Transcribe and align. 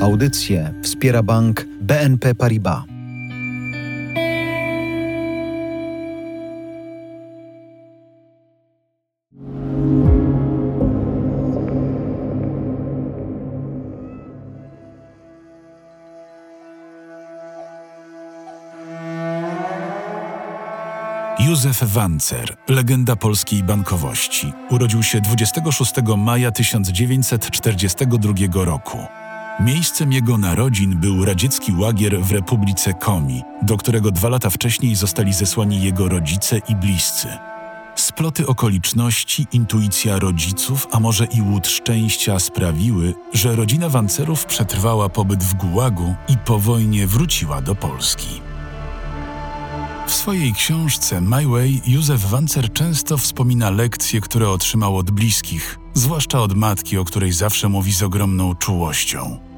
Audycję 0.00 0.74
wspiera 0.82 1.22
bank 1.22 1.66
BNP 1.80 2.34
Paribas. 2.34 2.82
Józef 21.38 21.84
Wancer, 21.84 22.56
legenda 22.68 23.16
polskiej 23.16 23.62
bankowości, 23.62 24.52
urodził 24.70 25.02
się 25.02 25.20
26 25.20 25.92
maja 26.16 26.50
1942 26.50 28.64
roku. 28.64 29.19
Miejscem 29.64 30.12
jego 30.12 30.38
narodzin 30.38 30.96
był 30.96 31.24
radziecki 31.24 31.72
łagier 31.72 32.20
w 32.20 32.32
Republice 32.32 32.94
Komi, 32.94 33.42
do 33.62 33.76
którego 33.76 34.10
dwa 34.10 34.28
lata 34.28 34.50
wcześniej 34.50 34.94
zostali 34.94 35.32
zesłani 35.32 35.82
jego 35.82 36.08
rodzice 36.08 36.60
i 36.68 36.74
bliscy. 36.76 37.28
Sploty 37.94 38.46
okoliczności, 38.46 39.46
intuicja 39.52 40.18
rodziców, 40.18 40.88
a 40.92 41.00
może 41.00 41.24
i 41.24 41.42
łód 41.42 41.68
szczęścia 41.68 42.38
sprawiły, 42.38 43.14
że 43.32 43.56
rodzina 43.56 43.88
Wancerów 43.88 44.46
przetrwała 44.46 45.08
pobyt 45.08 45.44
w 45.44 45.54
Gułagu 45.54 46.14
i 46.28 46.36
po 46.38 46.58
wojnie 46.58 47.06
wróciła 47.06 47.60
do 47.60 47.74
Polski. 47.74 48.40
W 50.06 50.12
swojej 50.12 50.52
książce 50.52 51.20
My 51.20 51.46
Way 51.46 51.82
Józef 51.86 52.30
Wancer 52.30 52.72
często 52.72 53.18
wspomina 53.18 53.70
lekcje, 53.70 54.20
które 54.20 54.50
otrzymał 54.50 54.96
od 54.96 55.10
bliskich, 55.10 55.78
zwłaszcza 55.94 56.40
od 56.40 56.54
matki, 56.54 56.98
o 56.98 57.04
której 57.04 57.32
zawsze 57.32 57.68
mówi 57.68 57.92
z 57.92 58.02
ogromną 58.02 58.54
czułością. 58.54 59.49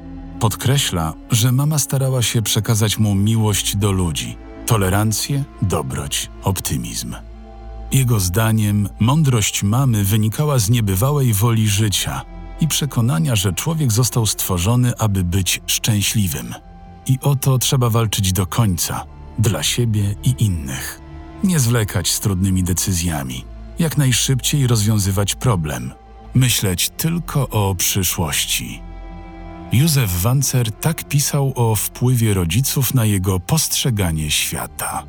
Podkreśla, 0.43 1.13
że 1.31 1.51
mama 1.51 1.79
starała 1.79 2.21
się 2.21 2.41
przekazać 2.41 2.99
mu 2.99 3.15
miłość 3.15 3.75
do 3.75 3.91
ludzi, 3.91 4.37
tolerancję, 4.65 5.43
dobroć, 5.61 6.29
optymizm. 6.43 7.15
Jego 7.91 8.19
zdaniem 8.19 8.89
mądrość 8.99 9.63
mamy 9.63 10.03
wynikała 10.03 10.59
z 10.59 10.69
niebywałej 10.69 11.33
woli 11.33 11.67
życia 11.67 12.21
i 12.61 12.67
przekonania, 12.67 13.35
że 13.35 13.53
człowiek 13.53 13.91
został 13.91 14.25
stworzony, 14.25 14.97
aby 14.97 15.23
być 15.23 15.61
szczęśliwym. 15.67 16.53
I 17.07 17.19
o 17.21 17.35
to 17.35 17.57
trzeba 17.57 17.89
walczyć 17.89 18.33
do 18.33 18.45
końca– 18.45 19.05
dla 19.47 19.63
siebie 19.63 20.15
i 20.23 20.43
innych. 20.43 21.01
Nie 21.43 21.59
zwlekać 21.59 22.11
z 22.11 22.19
trudnymi 22.19 22.63
decyzjami, 22.63 23.45
jak 23.79 23.97
najszybciej 23.97 24.67
rozwiązywać 24.67 25.35
problem, 25.35 25.91
myśleć 26.33 26.89
tylko 26.89 27.49
o 27.49 27.75
przyszłości. 27.75 28.92
Józef 29.73 30.21
Wancer 30.21 30.71
tak 30.71 31.03
pisał 31.03 31.53
o 31.55 31.75
wpływie 31.75 32.33
rodziców 32.33 32.93
na 32.93 33.05
jego 33.05 33.39
postrzeganie 33.39 34.31
świata. 34.31 35.03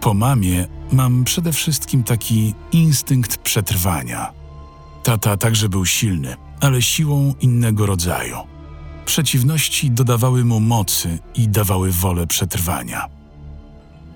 Po 0.00 0.14
mamie 0.14 0.66
mam 0.92 1.24
przede 1.24 1.52
wszystkim 1.52 2.04
taki 2.04 2.54
instynkt 2.72 3.36
przetrwania. 3.36 4.32
Tata 5.02 5.36
także 5.36 5.68
był 5.68 5.86
silny, 5.86 6.36
ale 6.60 6.82
siłą 6.82 7.34
innego 7.40 7.86
rodzaju. 7.86 8.36
Przeciwności 9.04 9.90
dodawały 9.90 10.44
mu 10.44 10.60
mocy 10.60 11.18
i 11.34 11.48
dawały 11.48 11.92
wolę 11.92 12.26
przetrwania. 12.26 13.08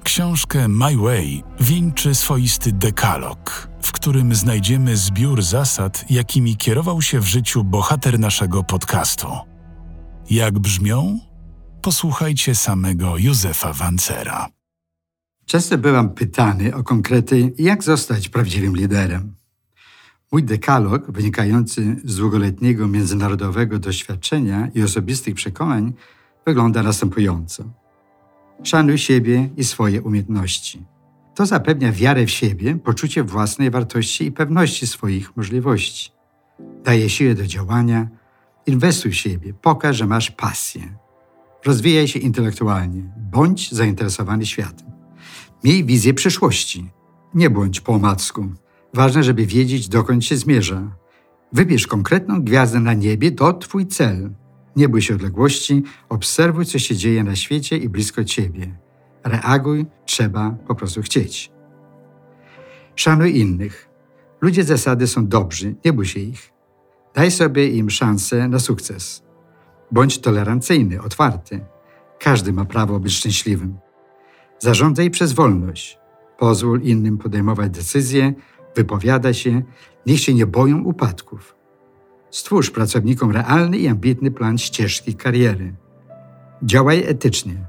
Książkę 0.04 0.68
My 0.68 0.96
Way 0.96 1.44
wieńczy 1.60 2.14
swoisty 2.14 2.72
dekalog, 2.72 3.68
w 3.82 3.92
którym 3.92 4.34
znajdziemy 4.34 4.96
zbiór 4.96 5.42
zasad, 5.42 6.04
jakimi 6.10 6.56
kierował 6.56 7.02
się 7.02 7.20
w 7.20 7.26
życiu 7.26 7.64
bohater 7.64 8.18
naszego 8.18 8.64
podcastu. 8.64 9.55
Jak 10.30 10.58
brzmią? 10.58 11.18
Posłuchajcie 11.82 12.54
samego 12.54 13.18
Józefa 13.18 13.72
Wancera. 13.72 14.48
Często 15.44 15.78
byłam 15.78 16.10
pytany 16.10 16.74
o 16.74 16.82
konkrety, 16.82 17.52
jak 17.58 17.84
zostać 17.84 18.28
prawdziwym 18.28 18.76
liderem. 18.76 19.34
Mój 20.32 20.42
dekalog, 20.42 21.10
wynikający 21.10 21.96
z 22.04 22.16
długoletniego 22.16 22.88
międzynarodowego 22.88 23.78
doświadczenia 23.78 24.68
i 24.74 24.82
osobistych 24.82 25.34
przekonań, 25.34 25.92
wygląda 26.46 26.82
następująco. 26.82 27.64
Szanuj 28.62 28.98
siebie 28.98 29.48
i 29.56 29.64
swoje 29.64 30.02
umiejętności. 30.02 30.82
To 31.34 31.46
zapewnia 31.46 31.92
wiarę 31.92 32.26
w 32.26 32.30
siebie, 32.30 32.76
poczucie 32.76 33.22
własnej 33.22 33.70
wartości 33.70 34.24
i 34.24 34.32
pewności 34.32 34.86
swoich 34.86 35.36
możliwości. 35.36 36.12
Daje 36.84 37.10
siłę 37.10 37.34
do 37.34 37.46
działania, 37.46 38.08
inwestuj 38.66 39.12
w 39.12 39.16
siebie, 39.16 39.54
pokaż, 39.54 39.96
że 39.96 40.06
masz 40.06 40.30
pasję. 40.30 40.98
Rozwijaj 41.64 42.08
się 42.08 42.18
intelektualnie, 42.18 43.02
bądź 43.32 43.72
zainteresowany 43.72 44.46
światem. 44.46 44.90
Miej 45.64 45.84
wizję 45.84 46.14
przyszłości. 46.14 46.90
Nie 47.34 47.50
bądź 47.50 47.80
po 47.80 47.92
omacku. 47.92 48.46
Ważne, 48.94 49.22
żeby 49.22 49.46
wiedzieć, 49.46 49.88
dokąd 49.88 50.24
się 50.24 50.36
zmierza. 50.36 50.96
Wybierz 51.52 51.86
konkretną 51.86 52.42
gwiazdę 52.42 52.80
na 52.80 52.94
niebie, 52.94 53.32
to 53.32 53.52
Twój 53.52 53.86
cel. 53.86 54.30
Nie 54.76 54.88
bój 54.88 55.02
się 55.02 55.14
odległości, 55.14 55.82
obserwuj, 56.08 56.66
co 56.66 56.78
się 56.78 56.96
dzieje 56.96 57.24
na 57.24 57.36
świecie 57.36 57.76
i 57.76 57.88
blisko 57.88 58.24
ciebie. 58.24 58.78
Reaguj, 59.24 59.86
trzeba 60.06 60.50
po 60.50 60.74
prostu 60.74 61.02
chcieć. 61.02 61.52
Szanuj 62.96 63.38
innych. 63.38 63.88
Ludzie 64.40 64.64
zasady 64.64 65.06
są 65.06 65.26
dobrzy, 65.26 65.74
nie 65.84 65.92
bój 65.92 66.06
się 66.06 66.20
ich. 66.20 66.52
Daj 67.16 67.30
sobie 67.30 67.68
im 67.68 67.90
szansę 67.90 68.48
na 68.48 68.58
sukces. 68.58 69.22
Bądź 69.92 70.18
tolerancyjny, 70.18 71.02
otwarty. 71.02 71.60
Każdy 72.18 72.52
ma 72.52 72.64
prawo 72.64 73.00
być 73.00 73.12
szczęśliwym. 73.12 73.78
Zarządzaj 74.58 75.10
przez 75.10 75.32
wolność. 75.32 75.98
Pozwól 76.38 76.80
innym 76.80 77.18
podejmować 77.18 77.70
decyzje, 77.70 78.34
wypowiada 78.74 79.32
się, 79.32 79.62
niech 80.06 80.20
się 80.20 80.34
nie 80.34 80.46
boją 80.46 80.82
upadków. 80.82 81.56
Stwórz 82.30 82.70
pracownikom 82.70 83.30
realny 83.30 83.78
i 83.78 83.88
ambitny 83.88 84.30
plan 84.30 84.58
ścieżki 84.58 85.14
kariery. 85.14 85.74
Działaj 86.62 87.04
etycznie. 87.06 87.66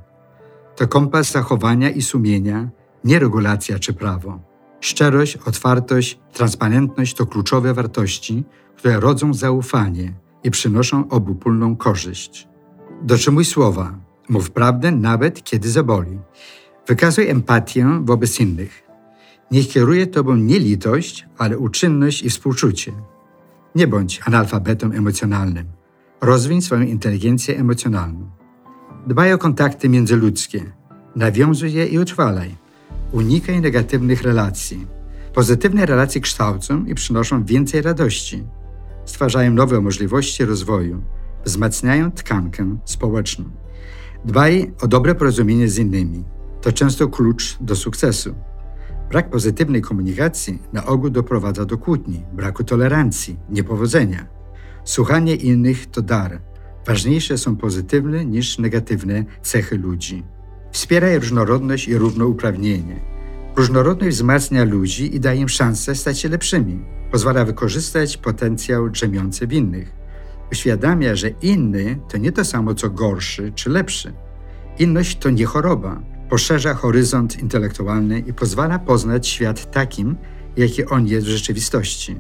To 0.76 0.88
kompas 0.88 1.32
zachowania 1.32 1.90
i 1.90 2.02
sumienia, 2.02 2.70
nie 3.04 3.20
regulacja 3.20 3.80
czy 3.80 3.94
prawo. 3.94 4.40
Szczerość, 4.82 5.38
otwartość, 5.38 6.20
transparentność 6.34 7.16
to 7.16 7.26
kluczowe 7.26 7.74
wartości, 7.74 8.44
które 8.76 9.00
rodzą 9.00 9.34
zaufanie 9.34 10.14
i 10.44 10.52
przynoszą 10.52 11.10
obopólną 11.10 11.76
korzyść. 11.76 12.48
Dotrzymuj 13.02 13.46
słowa, 13.46 13.96
mów 14.30 14.52
prawdę 14.52 14.92
nawet 14.92 15.44
kiedy 15.44 15.70
zaboli. 15.70 16.20
Wykazuj 16.88 17.28
empatię 17.28 18.02
wobec 18.04 18.40
innych. 18.40 18.84
Niech 19.52 19.68
kieruje 19.68 20.08
tobą 20.08 20.36
nie 20.36 20.60
litość, 20.60 21.26
ale 21.38 21.58
uczynność 21.58 22.24
i 22.24 22.30
współczucie. 22.30 22.92
Nie 23.76 23.88
bądź 23.88 24.22
analfabetą 24.26 24.92
emocjonalnym. 24.92 25.66
Rozwiń 26.22 26.62
swoją 26.62 26.82
inteligencję 26.82 27.58
emocjonalną. 27.58 28.30
Dbaj 29.08 29.34
o 29.34 29.38
kontakty 29.38 29.90
międzyludzkie. 29.90 30.72
Nawiązuj 31.16 31.74
je 31.74 31.86
i 31.86 32.00
utrwalaj. 32.00 32.56
Unikaj 33.12 33.62
negatywnych 33.62 34.22
relacji. 34.22 34.88
Pozytywne 35.34 35.86
relacje 35.86 36.22
kształcą 36.22 36.86
i 36.86 36.96
przynoszą 36.96 37.46
więcej 37.46 37.82
radości. 37.82 38.44
Stwarzają 39.06 39.54
nowe 39.54 39.82
możliwości 39.82 40.46
rozwoju. 40.46 41.04
Wzmacniają 41.46 42.12
tkankę 42.12 42.78
społeczną. 42.86 43.46
Dbaj 44.26 44.74
o 44.82 44.88
dobre 44.88 45.16
porozumienie 45.16 45.70
z 45.70 45.78
innymi. 45.78 46.24
To 46.62 46.72
często 46.72 47.08
klucz 47.08 47.58
do 47.62 47.76
sukcesu. 47.76 48.36
Brak 49.10 49.30
pozytywnej 49.30 49.82
komunikacji 49.82 50.62
na 50.74 50.86
ogół 50.86 51.10
doprowadza 51.10 51.66
do 51.66 51.78
kłótni, 51.78 52.24
braku 52.34 52.64
tolerancji, 52.64 53.40
niepowodzenia. 53.50 54.28
Słuchanie 54.84 55.36
innych 55.36 55.92
to 55.92 56.02
dar. 56.02 56.42
Ważniejsze 56.88 57.38
są 57.38 57.56
pozytywne 57.56 58.26
niż 58.26 58.58
negatywne 58.58 59.26
cechy 59.42 59.78
ludzi. 59.78 60.24
Wspieraj 60.78 61.20
różnorodność 61.20 61.88
i 61.88 61.98
równouprawnienie. 61.98 63.00
Różnorodność 63.56 64.16
wzmacnia 64.18 64.64
ludzi 64.64 65.16
i 65.16 65.20
daje 65.20 65.42
im 65.42 65.50
szansę 65.50 65.96
stać 65.96 66.20
się 66.20 66.30
lepszymi. 66.30 66.80
Pozwala 67.12 67.46
wykorzystać 67.46 68.18
potencjał 68.18 68.90
drzemiący 68.90 69.48
w 69.48 69.54
innych. 69.54 69.92
Uświadamia, 70.52 71.16
że 71.16 71.30
inny 71.30 72.00
to 72.10 72.18
nie 72.18 72.32
to 72.32 72.46
samo 72.46 72.74
co 72.74 72.90
gorszy 72.90 73.52
czy 73.56 73.70
lepszy. 73.70 74.14
Inność 74.80 75.18
to 75.18 75.30
nie 75.30 75.46
choroba, 75.46 76.02
poszerza 76.30 76.74
horyzont 76.74 77.40
intelektualny 77.40 78.20
i 78.20 78.34
pozwala 78.34 78.80
poznać 78.80 79.28
świat 79.28 79.72
takim, 79.72 80.16
jaki 80.58 80.86
on 80.86 81.08
jest 81.08 81.28
w 81.28 81.30
rzeczywistości. 81.30 82.16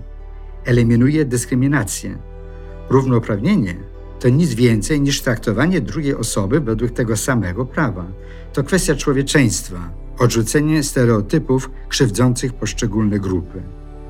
Eliminuje 0.65 1.25
dyskryminację. 1.25 2.17
Równouprawnienie 2.89 3.75
to 4.19 4.29
nic 4.29 4.53
więcej 4.53 5.01
niż 5.01 5.21
traktowanie 5.21 5.81
drugiej 5.81 6.15
osoby 6.15 6.59
według 6.59 6.91
tego 6.91 7.17
samego 7.17 7.65
prawa. 7.65 8.05
To 8.53 8.63
kwestia 8.63 8.95
człowieczeństwa, 8.95 9.89
odrzucenie 10.19 10.83
stereotypów 10.83 11.69
krzywdzących 11.89 12.53
poszczególne 12.53 13.19
grupy. 13.19 13.63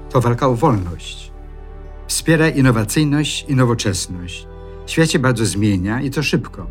To 0.09 0.21
walka 0.21 0.47
o 0.47 0.55
wolność. 0.55 1.31
Wspiera 2.07 2.49
innowacyjność 2.49 3.45
i 3.49 3.55
nowoczesność. 3.55 4.47
Świat 4.85 5.11
się 5.11 5.19
bardzo 5.19 5.45
zmienia 5.45 6.01
i 6.01 6.09
to 6.09 6.23
szybko. 6.23 6.67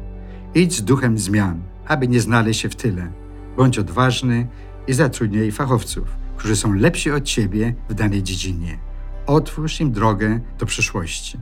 Idź 0.55 0.77
z 0.77 0.83
duchem 0.83 1.19
zmian, 1.19 1.62
aby 1.87 2.09
nie 2.09 2.21
znaleźć 2.21 2.61
się 2.61 2.69
w 2.69 2.77
tyle. 2.77 3.12
Bądź 3.56 3.79
odważny 3.79 4.47
i 4.87 4.93
zatrudniaj 4.93 5.53
fachowców, 5.53 6.09
którzy 6.37 6.56
są 6.56 6.73
lepsi 6.73 7.11
od 7.11 7.25
ciebie 7.25 7.75
w 7.88 7.94
danej 7.94 8.23
dziedzinie. 8.23 8.79
Otwórz 9.27 9.81
im 9.81 9.93
drogę 9.93 10.41
do 10.59 10.67
przyszłości. 10.67 11.38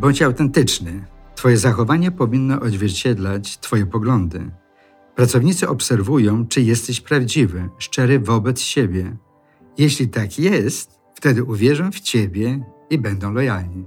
Bądź 0.00 0.22
autentyczny. 0.22 1.04
Twoje 1.34 1.56
zachowanie 1.56 2.10
powinno 2.10 2.60
odzwierciedlać 2.60 3.58
Twoje 3.58 3.86
poglądy. 3.86 4.50
Pracownicy 5.16 5.68
obserwują, 5.68 6.46
czy 6.46 6.62
jesteś 6.62 7.00
prawdziwy, 7.00 7.68
szczery 7.78 8.20
wobec 8.20 8.60
siebie. 8.60 9.16
Jeśli 9.78 10.08
tak 10.08 10.38
jest, 10.38 10.98
wtedy 11.14 11.44
uwierzą 11.44 11.92
w 11.92 12.00
Ciebie 12.00 12.60
i 12.90 12.98
będą 12.98 13.32
lojalni. 13.32 13.84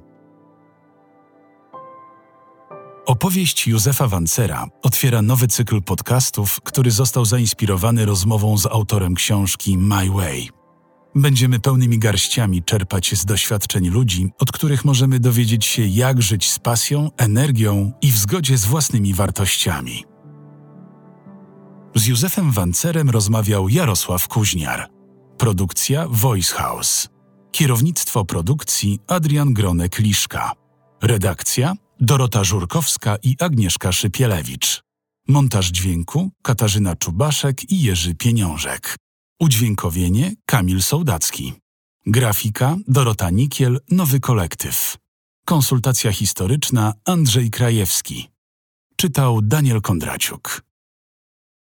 Opowieść 3.06 3.68
Józefa 3.68 4.08
Wancera 4.08 4.68
otwiera 4.82 5.22
nowy 5.22 5.48
cykl 5.48 5.82
podcastów, 5.82 6.62
który 6.64 6.92
został 6.92 7.26
zainspirowany 7.26 8.06
rozmową 8.06 8.58
z 8.58 8.66
autorem 8.66 9.16
książki 9.16 9.78
My 9.78 10.10
Way. 10.10 10.61
Będziemy 11.16 11.60
pełnymi 11.60 12.00
garściami 12.00 12.64
czerpać 12.64 13.16
z 13.16 13.26
doświadczeń 13.26 13.90
ludzi, 13.90 14.30
od 14.40 14.52
których 14.52 14.86
możemy 14.86 15.20
dowiedzieć 15.20 15.66
się, 15.66 15.86
jak 15.86 16.22
żyć 16.22 16.52
z 16.52 16.60
pasją, 16.60 17.10
energią 17.18 17.92
i 18.02 18.12
w 18.12 18.18
zgodzie 18.18 18.58
z 18.58 18.66
własnymi 18.66 19.14
wartościami. 19.14 20.06
Z 21.96 22.06
Józefem 22.08 22.52
Wancerem 22.52 23.10
rozmawiał 23.10 23.70
Jarosław 23.70 24.28
Kuźniar. 24.28 24.90
Produkcja 25.38 26.08
Voice 26.10 26.54
House. 26.54 27.10
Kierownictwo 27.52 28.26
produkcji 28.26 29.00
Adrian 29.08 29.54
Gronek-Liszka. 29.54 30.52
Redakcja 31.02 31.74
Dorota 32.00 32.44
Żurkowska 32.44 33.18
i 33.24 33.36
Agnieszka 33.40 33.92
Szypielewicz. 33.92 34.82
Montaż 35.28 35.72
dźwięku 35.72 36.32
Katarzyna 36.44 36.96
Czubaszek 36.96 37.72
i 37.72 37.82
Jerzy 37.82 38.16
Pieniążek. 38.16 38.96
Udźwiękowienie 39.42 40.32
Kamil 40.46 40.82
Sołdacki. 40.82 41.54
Grafika 42.06 42.78
Dorota 42.88 43.30
Nikiel, 43.30 43.80
Nowy 43.92 44.20
Kolektyw. 44.20 44.98
Konsultacja 45.46 46.12
historyczna 46.12 46.94
Andrzej 47.06 47.50
Krajewski. 47.50 48.30
Czytał 48.96 49.42
Daniel 49.42 49.82
Kondraciuk. 49.82 50.64